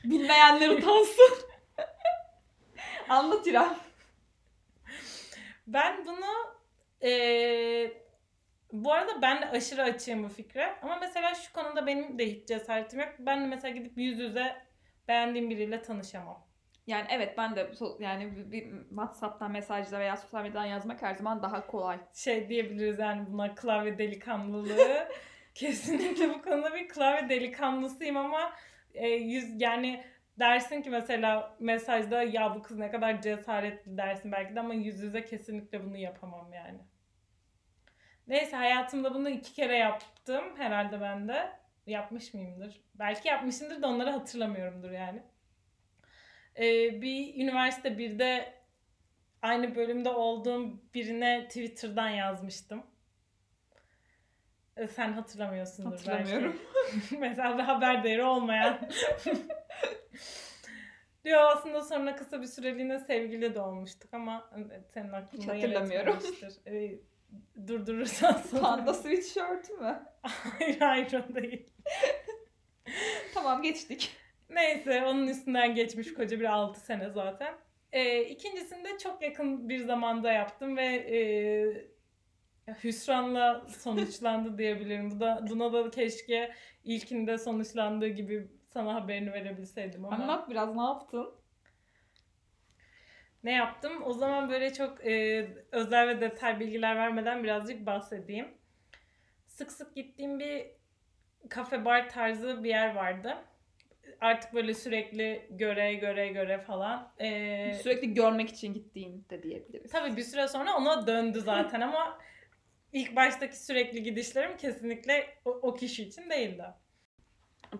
Bilmeyenler 0.03 0.69
utansın. 0.69 1.33
Anlat 3.09 3.47
İrem. 3.47 3.75
Ben 5.67 6.05
bunu 6.05 6.55
eee, 7.01 8.03
bu 8.71 8.93
arada 8.93 9.21
ben 9.21 9.41
de 9.41 9.49
aşırı 9.49 9.83
açığım 9.83 10.23
bu 10.23 10.29
fikre. 10.29 10.75
Ama 10.81 10.95
mesela 11.01 11.35
şu 11.35 11.53
konuda 11.53 11.85
benim 11.87 12.19
de 12.19 12.31
hiç 12.31 12.47
cesaretim 12.47 12.99
yok. 12.99 13.09
Ben 13.19 13.41
de 13.41 13.47
mesela 13.47 13.75
gidip 13.75 13.97
yüz 13.97 14.19
yüze 14.19 14.55
beğendiğim 15.07 15.49
biriyle 15.49 15.81
tanışamam. 15.81 16.47
Yani 16.87 17.07
evet 17.09 17.37
ben 17.37 17.55
de 17.55 17.71
yani 17.99 18.35
bir, 18.35 18.51
bir 18.51 18.71
WhatsApp'tan 18.89 19.51
mesajla 19.51 19.99
veya 19.99 20.17
sosyal 20.17 20.41
medyadan 20.41 20.65
yazmak 20.65 21.01
her 21.01 21.15
zaman 21.15 21.43
daha 21.43 21.67
kolay. 21.67 21.97
Şey 22.13 22.49
diyebiliriz 22.49 22.99
yani 22.99 23.25
buna 23.29 23.55
klavye 23.55 23.97
delikanlılığı. 23.97 25.07
Kesinlikle 25.55 26.29
bu 26.29 26.41
konuda 26.41 26.73
bir 26.73 26.87
klavye 26.89 27.29
delikanlısıyım 27.29 28.17
ama 28.17 28.53
e, 28.93 29.07
yüz 29.07 29.61
yani 29.61 30.03
dersin 30.39 30.81
ki 30.81 30.89
mesela 30.89 31.55
mesajda 31.59 32.23
ya 32.23 32.55
bu 32.55 32.61
kız 32.61 32.77
ne 32.77 32.91
kadar 32.91 33.21
cesaretli 33.21 33.97
dersin 33.97 34.31
belki 34.31 34.55
de 34.55 34.59
ama 34.59 34.73
yüz 34.73 34.99
yüze 35.01 35.25
kesinlikle 35.25 35.85
bunu 35.85 35.97
yapamam 35.97 36.53
yani. 36.53 36.79
Neyse 38.27 38.55
hayatımda 38.55 39.13
bunu 39.13 39.29
iki 39.29 39.53
kere 39.53 39.77
yaptım 39.77 40.43
herhalde 40.57 41.01
ben 41.01 41.27
de. 41.27 41.51
Yapmış 41.85 42.33
mıyımdır? 42.33 42.81
Belki 42.95 43.27
yapmışımdır 43.27 43.81
da 43.81 43.87
onları 43.87 44.09
hatırlamıyorumdur 44.09 44.91
yani. 44.91 45.23
Ee, 46.57 47.01
bir 47.01 47.35
üniversite 47.43 47.97
birde 47.97 48.53
aynı 49.41 49.75
bölümde 49.75 50.09
olduğum 50.09 50.93
birine 50.93 51.47
Twitter'dan 51.47 52.09
yazmıştım. 52.09 52.83
Sen 54.95 55.13
hatırlamıyorsundur 55.13 55.91
Hatırlamıyorum. 55.91 56.55
belki. 56.93 57.17
Mesela 57.19 57.57
bir 57.57 57.63
haber 57.63 58.03
değeri 58.03 58.23
olmayan. 58.23 58.79
Diyor 61.25 61.41
aslında 61.45 61.81
sonra 61.81 62.15
kısa 62.15 62.41
bir 62.41 62.47
süreliğine 62.47 62.99
sevgili 62.99 63.55
de 63.55 63.61
olmuştuk 63.61 64.13
ama 64.13 64.49
senin 64.93 65.11
aklında 65.11 65.55
yer 65.55 65.61
hatırlamıyorum. 65.75 66.15
etmemiştir. 66.17 66.53
Ee, 66.67 66.95
durdurursan 67.67 68.33
sonra. 68.51 68.61
Panda 68.61 68.93
sweatshirt 68.93 69.69
mü? 69.81 70.03
hayır 70.23 70.79
hayır 70.79 71.13
o 71.13 71.35
değil. 71.35 71.69
Tamam 73.33 73.61
geçtik. 73.61 74.15
Neyse 74.49 75.03
onun 75.05 75.27
üstünden 75.27 75.75
geçmiş 75.75 76.13
koca 76.13 76.39
bir 76.39 76.45
6 76.53 76.79
sene 76.79 77.09
zaten. 77.09 77.53
Ee, 77.91 78.21
ikincisini 78.23 78.83
de 78.83 78.97
çok 78.97 79.21
yakın 79.21 79.69
bir 79.69 79.79
zamanda 79.79 80.31
yaptım 80.31 80.77
ve 80.77 80.85
e, 80.85 81.17
hüsranla 82.67 83.65
sonuçlandı 83.67 84.57
diyebilirim. 84.57 85.11
Bu 85.11 85.19
da, 85.19 85.45
buna 85.49 85.73
da 85.73 85.89
keşke 85.91 86.53
ilkinde 86.83 87.37
sonuçlandığı 87.37 88.07
gibi 88.07 88.47
sana 88.65 88.95
haberini 88.95 89.33
verebilseydim 89.33 90.05
ama. 90.05 90.15
Anlat 90.15 90.49
biraz 90.49 90.75
ne 90.75 90.81
yaptın? 90.81 91.29
Ne 93.43 93.51
yaptım? 93.51 94.03
O 94.03 94.13
zaman 94.13 94.49
böyle 94.49 94.73
çok 94.73 95.05
e, 95.07 95.47
özel 95.71 96.07
ve 96.07 96.21
detay 96.21 96.59
bilgiler 96.59 96.95
vermeden 96.95 97.43
birazcık 97.43 97.85
bahsedeyim. 97.85 98.47
Sık 99.47 99.71
sık 99.71 99.95
gittiğim 99.95 100.39
bir 100.39 100.65
kafe 101.49 101.85
bar 101.85 102.09
tarzı 102.09 102.63
bir 102.63 102.69
yer 102.69 102.95
vardı. 102.95 103.35
Artık 104.21 104.53
böyle 104.53 104.73
sürekli 104.73 105.47
göre 105.49 105.93
göre 105.93 106.27
göre 106.27 106.57
falan. 106.61 107.13
E, 107.19 107.73
Sürekli 107.73 108.13
görmek 108.13 108.49
için 108.49 108.73
gittiğin 108.73 109.25
de 109.29 109.43
diyebiliriz. 109.43 109.91
tabii 109.91 110.17
bir 110.17 110.21
süre 110.21 110.47
sonra 110.47 110.77
ona 110.77 111.07
döndü 111.07 111.41
zaten 111.41 111.81
ama 111.81 112.17
ilk 112.93 113.15
baştaki 113.15 113.63
sürekli 113.63 114.03
gidişlerim 114.03 114.57
kesinlikle 114.57 115.27
o, 115.45 115.49
o 115.49 115.73
kişi 115.73 116.03
için 116.03 116.29
değildi. 116.29 116.63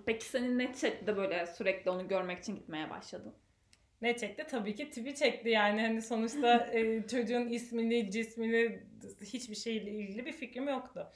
Peki 0.05 0.25
senin 0.25 0.59
ne 0.59 0.73
şekilde 0.73 1.17
böyle 1.17 1.45
sürekli 1.45 1.91
onu 1.91 2.07
görmek 2.07 2.39
için 2.39 2.55
gitmeye 2.55 2.89
başladın? 2.89 3.35
Ne 4.01 4.17
çekti? 4.17 4.45
Tabii 4.49 4.75
ki 4.75 4.89
tipi 4.89 5.15
çekti 5.15 5.49
yani. 5.49 5.81
Hani 5.81 6.01
sonuçta 6.01 6.69
e, 6.73 7.07
çocuğun 7.07 7.47
ismini, 7.47 8.11
cismini 8.11 8.79
hiçbir 9.21 9.55
şeyle 9.55 9.91
ilgili 9.91 10.25
bir 10.25 10.31
fikrim 10.31 10.67
yoktu. 10.67 11.11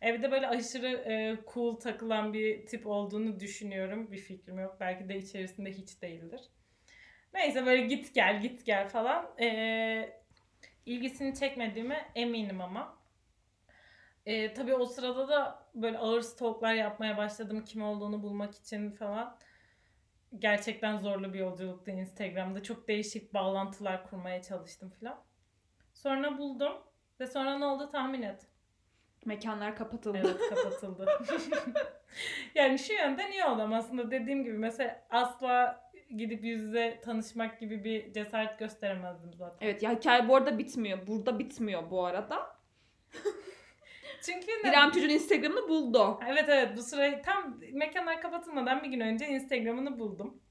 Evde 0.00 0.30
böyle 0.30 0.48
aşırı 0.48 0.88
e, 0.88 1.36
cool 1.54 1.80
takılan 1.80 2.32
bir 2.32 2.66
tip 2.66 2.86
olduğunu 2.86 3.40
düşünüyorum. 3.40 4.12
Bir 4.12 4.18
fikrim 4.18 4.58
yok. 4.58 4.76
Belki 4.80 5.08
de 5.08 5.18
içerisinde 5.18 5.70
hiç 5.70 6.02
değildir. 6.02 6.40
Neyse 7.34 7.66
böyle 7.66 7.86
git 7.86 8.14
gel 8.14 8.42
git 8.42 8.66
gel 8.66 8.88
falan. 8.88 9.38
E, 9.40 10.20
ilgisini 10.86 11.34
çekmediğime 11.34 12.10
eminim 12.14 12.60
ama. 12.60 13.05
E, 14.26 14.54
tabii 14.54 14.74
o 14.74 14.86
sırada 14.86 15.28
da 15.28 15.66
böyle 15.74 15.98
ağır 15.98 16.20
stalklar 16.20 16.74
yapmaya 16.74 17.16
başladım 17.16 17.64
kim 17.64 17.82
olduğunu 17.82 18.22
bulmak 18.22 18.54
için 18.54 18.90
falan 18.90 19.38
gerçekten 20.38 20.96
zorlu 20.96 21.34
bir 21.34 21.38
yolculuktu 21.38 21.90
Instagram'da. 21.90 22.62
Çok 22.62 22.88
değişik 22.88 23.34
bağlantılar 23.34 24.10
kurmaya 24.10 24.42
çalıştım 24.42 24.90
falan. 25.00 25.24
Sonra 25.94 26.38
buldum 26.38 26.72
ve 27.20 27.26
sonra 27.26 27.58
ne 27.58 27.64
oldu 27.64 27.90
tahmin 27.90 28.22
et. 28.22 28.46
Mekanlar 29.24 29.76
kapatıldı. 29.76 30.18
Evet 30.24 30.48
kapatıldı. 30.48 31.06
yani 32.54 32.78
şu 32.78 32.92
yönden 32.92 33.32
iyi 33.32 33.44
oldu 33.44 33.62
ama 33.62 33.76
aslında 33.76 34.10
dediğim 34.10 34.44
gibi 34.44 34.58
mesela 34.58 35.06
asla 35.10 35.84
gidip 36.16 36.44
yüz 36.44 36.62
yüze 36.62 37.00
tanışmak 37.04 37.60
gibi 37.60 37.84
bir 37.84 38.12
cesaret 38.12 38.58
gösteremezdim 38.58 39.34
zaten. 39.34 39.66
Evet 39.66 39.82
ya 39.82 39.94
hikaye 39.96 40.28
bu 40.28 40.36
arada 40.36 40.58
bitmiyor. 40.58 41.06
Burada 41.06 41.38
bitmiyor 41.38 41.90
bu 41.90 42.04
arada. 42.04 42.56
Çünkü 44.26 44.46
ne- 44.64 44.68
İrem 44.68 44.90
çocuğun 44.90 45.08
Instagram'ını 45.08 45.68
buldu. 45.68 46.20
Evet 46.28 46.44
evet 46.48 46.76
bu 46.76 46.82
süre 46.82 47.22
tam 47.22 47.60
mekanlar 47.72 48.20
kapatılmadan 48.22 48.82
bir 48.82 48.88
gün 48.88 49.00
önce 49.00 49.26
Instagram'ını 49.26 49.98
buldum. 49.98 50.42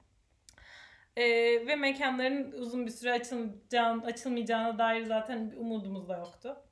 Ee, 1.17 1.24
ve 1.67 1.75
mekanların 1.75 2.51
uzun 2.51 2.86
bir 2.86 2.91
süre 2.91 3.12
açılacağını, 3.12 4.05
açılmayacağına 4.05 4.77
dair 4.77 5.03
zaten 5.03 5.51
bir 5.51 5.58
umudumuz 5.58 6.10
da 6.10 6.17
yoktu. 6.17 6.63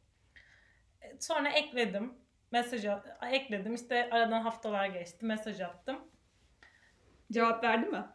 Ee, 1.02 1.18
Sonra 1.20 1.50
ekledim. 1.50 2.14
Mesaj 2.52 2.86
ekledim. 3.32 3.76
İşte 3.76 4.10
aradan 4.12 4.42
haftalar 4.42 4.86
geçti. 4.86 5.26
Mesaj 5.26 5.62
attım. 5.62 6.00
Cevap 7.32 7.64
verdi 7.64 7.86
mi? 7.90 8.06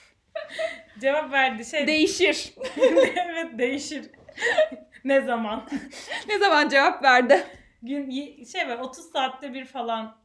Cevap 1.00 1.32
verdi. 1.32 1.64
Şey, 1.64 1.86
Değişir. 1.86 2.54
evet 3.16 3.58
değişir. 3.58 4.10
ne 5.04 5.20
zaman? 5.20 5.68
ne 6.28 6.38
zaman 6.38 6.68
cevap 6.68 7.02
verdi? 7.02 7.57
Gün 7.82 8.44
şey 8.44 8.68
var 8.68 8.78
30 8.78 9.04
saatte 9.12 9.54
bir 9.54 9.64
falan. 9.64 10.16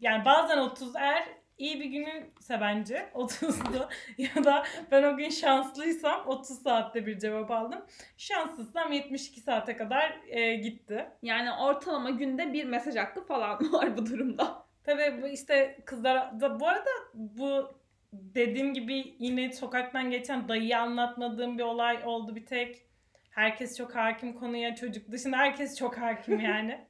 Yani 0.00 0.24
bazen 0.24 0.58
30 0.58 0.96
eğer 0.96 1.28
iyi 1.58 1.80
bir 1.80 1.84
günüyse 1.84 2.60
bence 2.60 3.10
30'du 3.14 3.88
ya 4.18 4.44
da 4.44 4.64
ben 4.90 5.02
o 5.02 5.16
gün 5.16 5.30
şanslıysam 5.30 6.26
30 6.26 6.62
saatte 6.62 7.06
bir 7.06 7.18
cevap 7.18 7.50
aldım. 7.50 7.84
Şanssızsam 8.16 8.92
72 8.92 9.40
saate 9.40 9.76
kadar 9.76 10.20
e, 10.28 10.54
gitti. 10.54 11.10
Yani 11.22 11.52
ortalama 11.52 12.10
günde 12.10 12.52
bir 12.52 12.64
mesaj 12.64 12.96
hakkı 12.96 13.26
falan 13.26 13.72
var 13.72 13.96
bu 13.96 14.06
durumda. 14.06 14.66
Tabii 14.84 15.22
bu 15.22 15.26
işte 15.26 15.78
kızlar 15.84 16.40
da 16.40 16.60
bu 16.60 16.68
arada 16.68 16.90
bu 17.14 17.74
dediğim 18.12 18.74
gibi 18.74 19.14
yine 19.18 19.52
sokaktan 19.52 20.10
geçen 20.10 20.48
dayıyı 20.48 20.78
anlatmadığım 20.78 21.58
bir 21.58 21.62
olay 21.62 22.02
oldu 22.04 22.36
bir 22.36 22.46
tek. 22.46 22.89
Herkes 23.30 23.76
çok 23.76 23.94
hakim 23.94 24.32
konuya 24.32 24.74
çocuk 24.74 25.12
dışında 25.12 25.36
herkes 25.36 25.78
çok 25.78 25.98
hakim 25.98 26.40
yani. 26.50 26.86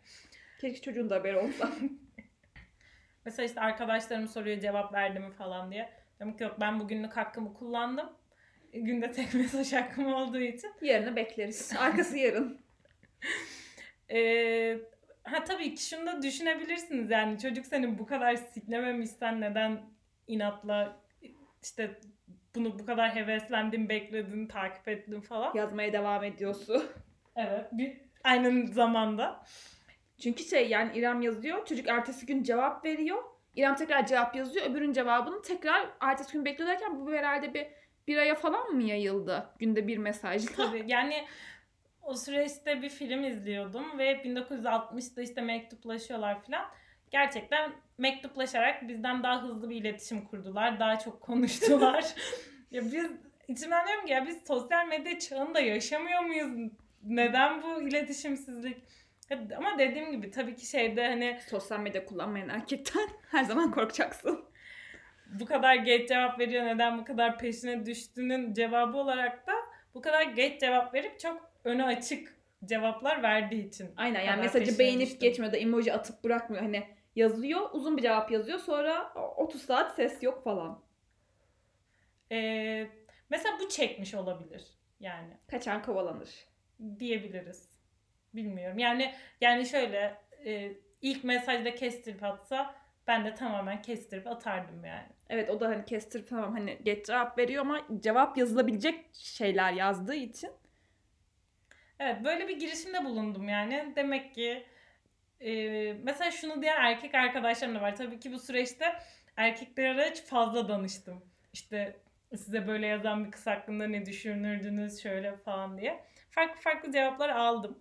Keşke 0.61 0.80
çocuğun 0.80 1.11
da 1.11 1.14
haberi 1.14 1.38
olsa. 1.38 1.70
Mesela 3.25 3.47
işte 3.47 3.61
arkadaşlarım 3.61 4.28
soruyor 4.28 4.61
cevap 4.61 4.92
verdi 4.92 5.20
mi 5.20 5.30
falan 5.30 5.70
diye. 5.70 5.90
Dedim 6.20 6.37
ki 6.37 6.42
yok 6.42 6.56
ben 6.61 6.80
bugünlük 6.80 7.16
hakkımı 7.16 7.54
kullandım. 7.54 8.12
Günde 8.73 9.12
tek 9.12 9.35
mesaj 9.35 9.73
hakkım 9.73 10.12
olduğu 10.12 10.40
için. 10.40 10.70
Yarını 10.82 11.16
bekleriz. 11.16 11.73
Arkası 11.78 12.18
yarın. 12.18 12.61
Ee, 14.11 14.78
ha 15.23 15.44
tabii 15.44 15.75
ki 15.75 15.85
şunu 15.85 16.06
da 16.06 16.23
düşünebilirsiniz 16.23 17.11
yani 17.11 17.38
çocuk 17.38 17.66
seni 17.66 17.99
bu 17.99 18.06
kadar 18.06 18.35
siklememişsen 18.35 19.40
neden 19.40 19.80
inatla 20.26 21.00
işte 21.62 22.00
bunu 22.54 22.78
bu 22.78 22.87
kadar 22.87 23.14
heveslendin, 23.14 23.88
bekledin, 23.88 24.47
takip 24.47 24.88
ettin 24.88 25.21
falan. 25.21 25.54
Yazmaya 25.54 25.92
devam 25.92 26.25
ediyorsun. 26.25 26.85
Evet. 27.37 27.69
Bir, 27.73 28.00
aynı 28.25 28.66
zamanda. 28.66 29.45
Çünkü 30.23 30.45
şey 30.45 30.69
yani 30.69 30.99
İrem 30.99 31.23
yazıyor. 31.23 31.66
Çocuk 31.66 31.88
ertesi 31.88 32.26
gün 32.26 32.42
cevap 32.42 32.85
veriyor. 32.85 33.23
İrem 33.57 33.75
tekrar 33.75 34.07
cevap 34.07 34.37
yazıyor. 34.37 34.71
Öbürün 34.71 34.92
cevabını 34.92 35.42
tekrar 35.42 35.88
ertesi 36.00 36.33
gün 36.33 36.45
bekliyor 36.45 36.71
derken 36.71 37.00
bu 37.00 37.12
herhalde 37.12 37.54
bir 37.54 37.66
bir 38.09 38.16
aya 38.16 38.35
falan 38.35 38.71
mı 38.71 38.83
yayıldı? 38.83 39.50
Günde 39.59 39.87
bir 39.87 39.99
mesaj. 39.99 40.45
Tabii 40.57 40.85
yani 40.87 41.25
o 42.02 42.14
süreçte 42.14 42.83
bir 42.83 42.88
film 42.88 43.25
izliyordum 43.25 43.99
ve 43.99 44.12
1960'da 44.12 45.23
işte 45.23 45.40
mektuplaşıyorlar 45.40 46.42
falan. 46.42 46.64
Gerçekten 47.10 47.72
mektuplaşarak 47.98 48.88
bizden 48.88 49.22
daha 49.22 49.42
hızlı 49.42 49.70
bir 49.70 49.76
iletişim 49.76 50.24
kurdular. 50.24 50.80
Daha 50.80 50.98
çok 50.98 51.20
konuştular. 51.20 52.04
ya 52.70 52.82
biz 52.84 53.10
içimden 53.48 53.86
diyorum 53.86 54.06
ki 54.06 54.12
ya 54.12 54.26
biz 54.26 54.38
sosyal 54.46 54.86
medya 54.86 55.18
çağında 55.18 55.60
yaşamıyor 55.60 56.20
muyuz? 56.20 56.72
Neden 57.02 57.62
bu 57.62 57.82
iletişimsizlik? 57.82 58.76
Ama 59.56 59.78
dediğim 59.78 60.12
gibi 60.12 60.30
tabii 60.30 60.56
ki 60.56 60.66
şeyde 60.66 61.06
hani 61.08 61.38
Sosyal 61.50 61.80
medya 61.80 62.06
kullanmayan 62.06 62.48
erkekten 62.48 63.08
her 63.30 63.44
zaman 63.44 63.70
korkacaksın. 63.70 64.44
bu 65.26 65.46
kadar 65.46 65.74
geç 65.74 66.08
cevap 66.08 66.38
veriyor 66.38 66.66
neden 66.66 66.98
bu 66.98 67.04
kadar 67.04 67.38
peşine 67.38 67.86
düştüğünün 67.86 68.54
cevabı 68.54 68.96
olarak 68.96 69.46
da 69.46 69.52
bu 69.94 70.00
kadar 70.00 70.22
geç 70.22 70.60
cevap 70.60 70.94
verip 70.94 71.20
çok 71.20 71.50
önü 71.64 71.84
açık 71.84 72.36
cevaplar 72.64 73.22
verdiği 73.22 73.68
için. 73.68 73.90
Aynen 73.96 74.20
yani 74.20 74.40
mesajı 74.40 74.78
beğenip 74.78 75.00
düştüm. 75.06 75.20
geçmiyor 75.20 75.52
da 75.52 75.56
emoji 75.56 75.92
atıp 75.92 76.24
bırakmıyor. 76.24 76.62
Hani 76.62 76.86
yazıyor 77.16 77.60
uzun 77.72 77.96
bir 77.96 78.02
cevap 78.02 78.30
yazıyor 78.30 78.58
sonra 78.58 79.12
30 79.36 79.62
saat 79.62 79.94
ses 79.94 80.22
yok 80.22 80.44
falan. 80.44 80.82
Ee, 82.32 82.86
mesela 83.30 83.58
bu 83.60 83.68
çekmiş 83.68 84.14
olabilir 84.14 84.64
yani 85.00 85.36
Kaçan 85.50 85.82
kovalanır. 85.82 86.30
diyebiliriz. 86.98 87.70
Bilmiyorum. 88.34 88.78
Yani 88.78 89.14
yani 89.40 89.66
şöyle 89.66 90.18
e, 90.44 90.72
ilk 91.02 91.24
mesajda 91.24 91.74
kestirip 91.74 92.24
atsa 92.24 92.74
ben 93.06 93.24
de 93.24 93.34
tamamen 93.34 93.82
kestirip 93.82 94.26
atardım 94.26 94.84
yani. 94.84 95.08
Evet 95.28 95.50
o 95.50 95.60
da 95.60 95.68
hani 95.68 95.84
kestirip 95.84 96.28
tamam 96.28 96.52
hani 96.52 96.78
geç 96.82 97.06
cevap 97.06 97.38
veriyor 97.38 97.60
ama 97.60 97.80
cevap 98.00 98.38
yazılabilecek 98.38 99.04
şeyler 99.14 99.72
yazdığı 99.72 100.14
için 100.14 100.50
Evet 101.98 102.24
böyle 102.24 102.48
bir 102.48 102.58
girişimde 102.58 103.04
bulundum 103.04 103.48
yani. 103.48 103.92
Demek 103.96 104.34
ki 104.34 104.66
e, 105.40 105.92
mesela 105.92 106.30
şunu 106.30 106.62
diyen 106.62 106.76
erkek 106.80 107.14
arkadaşlarım 107.14 107.75
da 107.75 107.80
var. 107.80 107.97
Tabii 107.97 108.20
ki 108.20 108.32
bu 108.32 108.38
süreçte 108.38 108.85
erkeklere 109.37 110.14
fazla 110.14 110.68
danıştım. 110.68 111.25
İşte 111.52 111.97
size 112.37 112.66
böyle 112.66 112.87
yazan 112.87 113.25
bir 113.25 113.30
kız 113.30 113.47
hakkında 113.47 113.87
ne 113.87 114.06
düşünürdünüz 114.06 115.02
şöyle 115.02 115.37
falan 115.37 115.78
diye. 115.78 116.04
Farklı 116.30 116.61
farklı 116.61 116.92
cevaplar 116.92 117.28
aldım. 117.28 117.78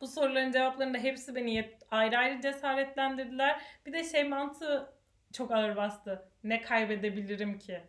Bu 0.00 0.06
soruların 0.06 0.52
cevaplarında 0.52 0.98
hepsi 0.98 1.34
beni 1.34 1.70
ayrı 1.90 2.18
ayrı 2.18 2.40
cesaretlendirdiler. 2.40 3.62
Bir 3.86 3.92
de 3.92 4.04
şey 4.04 4.24
mantığı 4.24 4.94
çok 5.32 5.50
ağır 5.50 5.76
bastı. 5.76 6.28
Ne 6.44 6.62
kaybedebilirim 6.62 7.58
ki? 7.58 7.80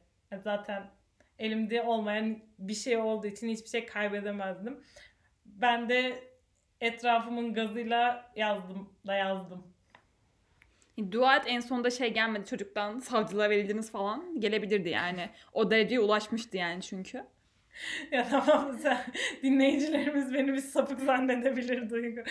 Zaten 0.43 0.83
elimde 1.39 1.81
olmayan 1.81 2.39
bir 2.59 2.73
şey 2.73 2.97
olduğu 2.97 3.27
için 3.27 3.49
hiçbir 3.49 3.69
şey 3.69 3.85
kaybedemezdim. 3.85 4.83
Ben 5.45 5.89
de 5.89 6.23
etrafımın 6.81 7.53
gazıyla 7.53 8.31
yazdım 8.35 8.89
da 9.07 9.15
yazdım. 9.15 9.63
dua 11.11 11.35
et 11.35 11.43
en 11.47 11.59
sonunda 11.59 11.89
şey 11.89 12.13
gelmedi 12.13 12.45
çocuktan 12.45 12.99
savcılığa 12.99 13.49
verildiniz 13.49 13.91
falan 13.91 14.39
gelebilirdi 14.39 14.89
yani. 14.89 15.29
O 15.53 15.71
dereceye 15.71 15.99
ulaşmıştı 15.99 16.57
yani 16.57 16.81
çünkü. 16.81 17.25
Ya 18.11 18.27
tamam 18.29 18.77
sen 18.77 19.05
dinleyicilerimiz 19.43 20.33
beni 20.33 20.53
bir 20.53 20.61
sapık 20.61 20.99
zannedebilir 20.99 21.89
Duygu. 21.89 22.21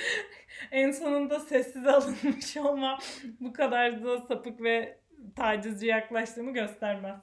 en 0.70 0.90
sonunda 0.90 1.40
sessize 1.40 1.90
alınmış 1.90 2.56
olma 2.56 2.98
bu 3.40 3.52
kadar 3.52 4.04
da 4.04 4.20
sapık 4.20 4.62
ve 4.62 4.98
tacizci 5.36 5.86
yaklaştığımı 5.86 6.52
göstermez. 6.52 7.20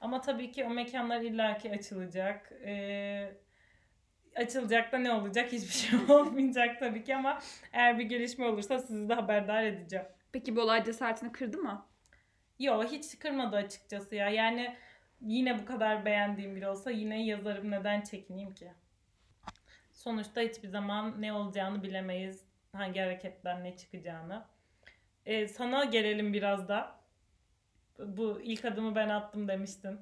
Ama 0.00 0.20
tabii 0.20 0.50
ki 0.52 0.64
o 0.64 0.70
mekanlar 0.70 1.20
illaki 1.20 1.70
açılacak. 1.70 2.52
Ee, 2.64 3.32
açılacak 4.36 4.92
da 4.92 4.98
ne 4.98 5.12
olacak? 5.12 5.52
Hiçbir 5.52 5.74
şey 5.74 5.98
olmayacak 6.08 6.78
tabii 6.78 7.04
ki 7.04 7.16
ama 7.16 7.38
eğer 7.72 7.98
bir 7.98 8.04
gelişme 8.04 8.46
olursa 8.46 8.78
sizi 8.78 9.08
de 9.08 9.14
haberdar 9.14 9.62
edeceğim. 9.62 10.06
Peki 10.32 10.56
bu 10.56 10.60
olay 10.60 10.84
cesaretini 10.84 11.32
kırdı 11.32 11.58
mı? 11.58 11.86
Yo 12.58 12.84
hiç 12.84 13.18
kırmadı 13.18 13.56
açıkçası 13.56 14.14
ya. 14.14 14.28
Yani 14.28 14.76
yine 15.20 15.58
bu 15.58 15.64
kadar 15.64 16.04
beğendiğim 16.04 16.56
biri 16.56 16.68
olsa 16.68 16.90
yine 16.90 17.24
yazarım 17.24 17.70
neden 17.70 18.00
çekineyim 18.00 18.54
ki? 18.54 18.72
Sonuçta 19.92 20.40
hiçbir 20.40 20.68
zaman 20.68 21.22
ne 21.22 21.32
olacağını 21.32 21.82
bilemeyiz. 21.82 22.44
Hangi 22.72 23.00
hareketten 23.00 23.64
ne 23.64 23.76
çıkacağını. 23.76 24.44
Ee, 25.26 25.48
sana 25.48 25.84
gelelim 25.84 26.32
biraz 26.32 26.68
da. 26.68 27.00
Bu 27.98 28.40
ilk 28.42 28.64
adımı 28.64 28.94
ben 28.94 29.08
attım 29.08 29.48
demiştin. 29.48 30.00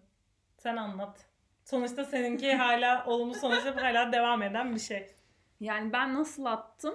Sen 0.56 0.76
anlat. 0.76 1.29
Sonuçta 1.64 2.04
seninki 2.04 2.52
hala 2.56 3.04
olumlu 3.06 3.34
sonuçta 3.34 3.76
hala 3.76 4.12
devam 4.12 4.42
eden 4.42 4.74
bir 4.74 4.80
şey. 4.80 5.06
Yani 5.60 5.92
ben 5.92 6.14
nasıl 6.14 6.44
attım? 6.44 6.94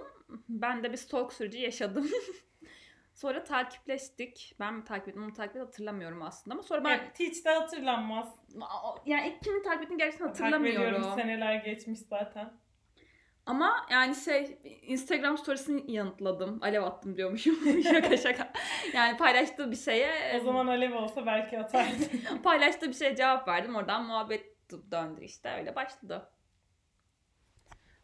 Ben 0.50 0.84
de 0.84 0.92
bir 0.92 0.98
stalk 0.98 1.34
süreci 1.34 1.58
yaşadım. 1.60 2.10
sonra 3.14 3.44
takipleştik. 3.44 4.56
Ben 4.60 4.74
mi 4.74 4.84
takip 4.84 5.08
ettim 5.08 5.24
onu 5.24 5.34
takip 5.34 5.56
ettim 5.56 5.66
hatırlamıyorum 5.66 6.22
aslında 6.22 6.54
ama 6.54 6.64
sonra 6.64 6.84
ben 6.84 7.00
Evet, 7.00 7.20
hiç 7.20 7.46
de 7.46 7.50
hatırlanmaz. 7.50 8.36
yani 9.06 9.28
ilk 9.28 9.44
kimin 9.44 9.64
takip 9.64 9.84
ettiğini 9.84 9.98
gerçekten 9.98 10.34
Takip 10.34 10.44
ediyorum, 10.66 10.84
hatırlamıyorum. 11.04 11.22
Seneler 11.22 11.56
geçmiş 11.56 12.00
zaten. 12.00 12.54
Ama 13.46 13.86
yani 13.92 14.16
şey 14.16 14.58
Instagram 14.82 15.38
storiesini 15.38 15.92
yanıtladım. 15.92 16.60
Alev 16.62 16.84
attım 16.84 17.18
diyormuşum. 17.18 17.56
şaka 17.84 18.18
şaka. 18.18 18.52
Yani 18.94 19.18
paylaştığı 19.18 19.72
bir 19.72 19.76
şeye 19.76 20.40
O 20.42 20.44
zaman 20.44 20.68
Alev 20.68 20.94
olsa 20.96 21.26
belki 21.26 21.60
atardı. 21.60 22.42
paylaştığı 22.44 22.88
bir 22.90 22.94
şeye 22.94 23.16
cevap 23.16 23.48
verdim. 23.48 23.76
Oradan 23.76 24.06
muhabbet 24.06 24.55
döndü 24.92 25.24
işte. 25.24 25.50
Öyle 25.50 25.76
başladı. 25.76 26.30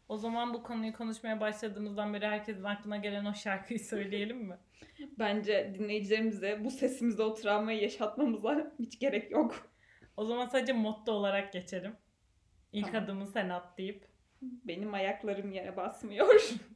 O 0.08 0.16
zaman 0.16 0.54
bu 0.54 0.62
konuyu 0.62 0.92
konuşmaya 0.92 1.40
başladığımızdan 1.40 2.14
beri 2.14 2.26
herkesin 2.26 2.64
aklına 2.64 2.96
gelen 2.96 3.24
o 3.24 3.34
şarkıyı 3.34 3.80
söyleyelim 3.84 4.38
mi? 4.38 4.58
Bence 5.18 5.74
dinleyicilerimize 5.78 6.64
bu 6.64 6.70
sesimizde 6.70 7.22
o 7.22 7.34
travmayı 7.34 7.82
yaşatmamıza 7.82 8.72
hiç 8.78 8.98
gerek 8.98 9.30
yok. 9.30 9.70
O 10.16 10.24
zaman 10.24 10.46
sadece 10.46 10.72
motto 10.72 11.12
olarak 11.12 11.52
geçelim. 11.52 11.96
İlk 12.72 12.86
Tamam. 12.86 13.04
adımı 13.04 13.26
sen 13.26 13.48
at 13.48 13.78
deyip. 13.78 14.08
Benim 14.42 14.94
ayaklarım 14.94 15.52
yere 15.52 15.76
basmıyor. 15.76 16.50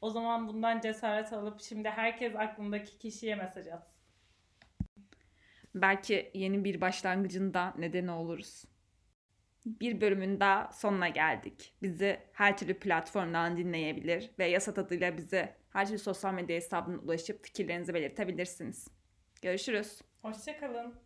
O 0.00 0.10
zaman 0.10 0.48
bundan 0.48 0.80
cesaret 0.80 1.32
alıp 1.32 1.60
şimdi 1.60 1.88
herkes 1.88 2.36
aklındaki 2.36 2.98
kişiye 2.98 3.34
mesaj 3.34 3.66
atsın. 3.66 3.93
Belki 5.74 6.30
yeni 6.34 6.64
bir 6.64 6.80
başlangıcında 6.80 7.74
nedeni 7.78 8.10
oluruz. 8.10 8.64
Bir 9.66 10.00
bölümün 10.00 10.40
daha 10.40 10.72
sonuna 10.72 11.08
geldik. 11.08 11.74
Bizi 11.82 12.20
her 12.32 12.56
türlü 12.58 12.78
platformdan 12.78 13.56
dinleyebilir 13.56 14.30
ve 14.38 14.46
yasa 14.46 14.74
tadıyla 14.74 15.16
bize 15.16 15.56
her 15.70 15.86
türlü 15.86 15.98
sosyal 15.98 16.34
medya 16.34 16.56
hesabına 16.56 16.98
ulaşıp 16.98 17.44
fikirlerinizi 17.44 17.94
belirtebilirsiniz. 17.94 18.88
Görüşürüz. 19.42 20.00
Hoşçakalın. 20.22 21.03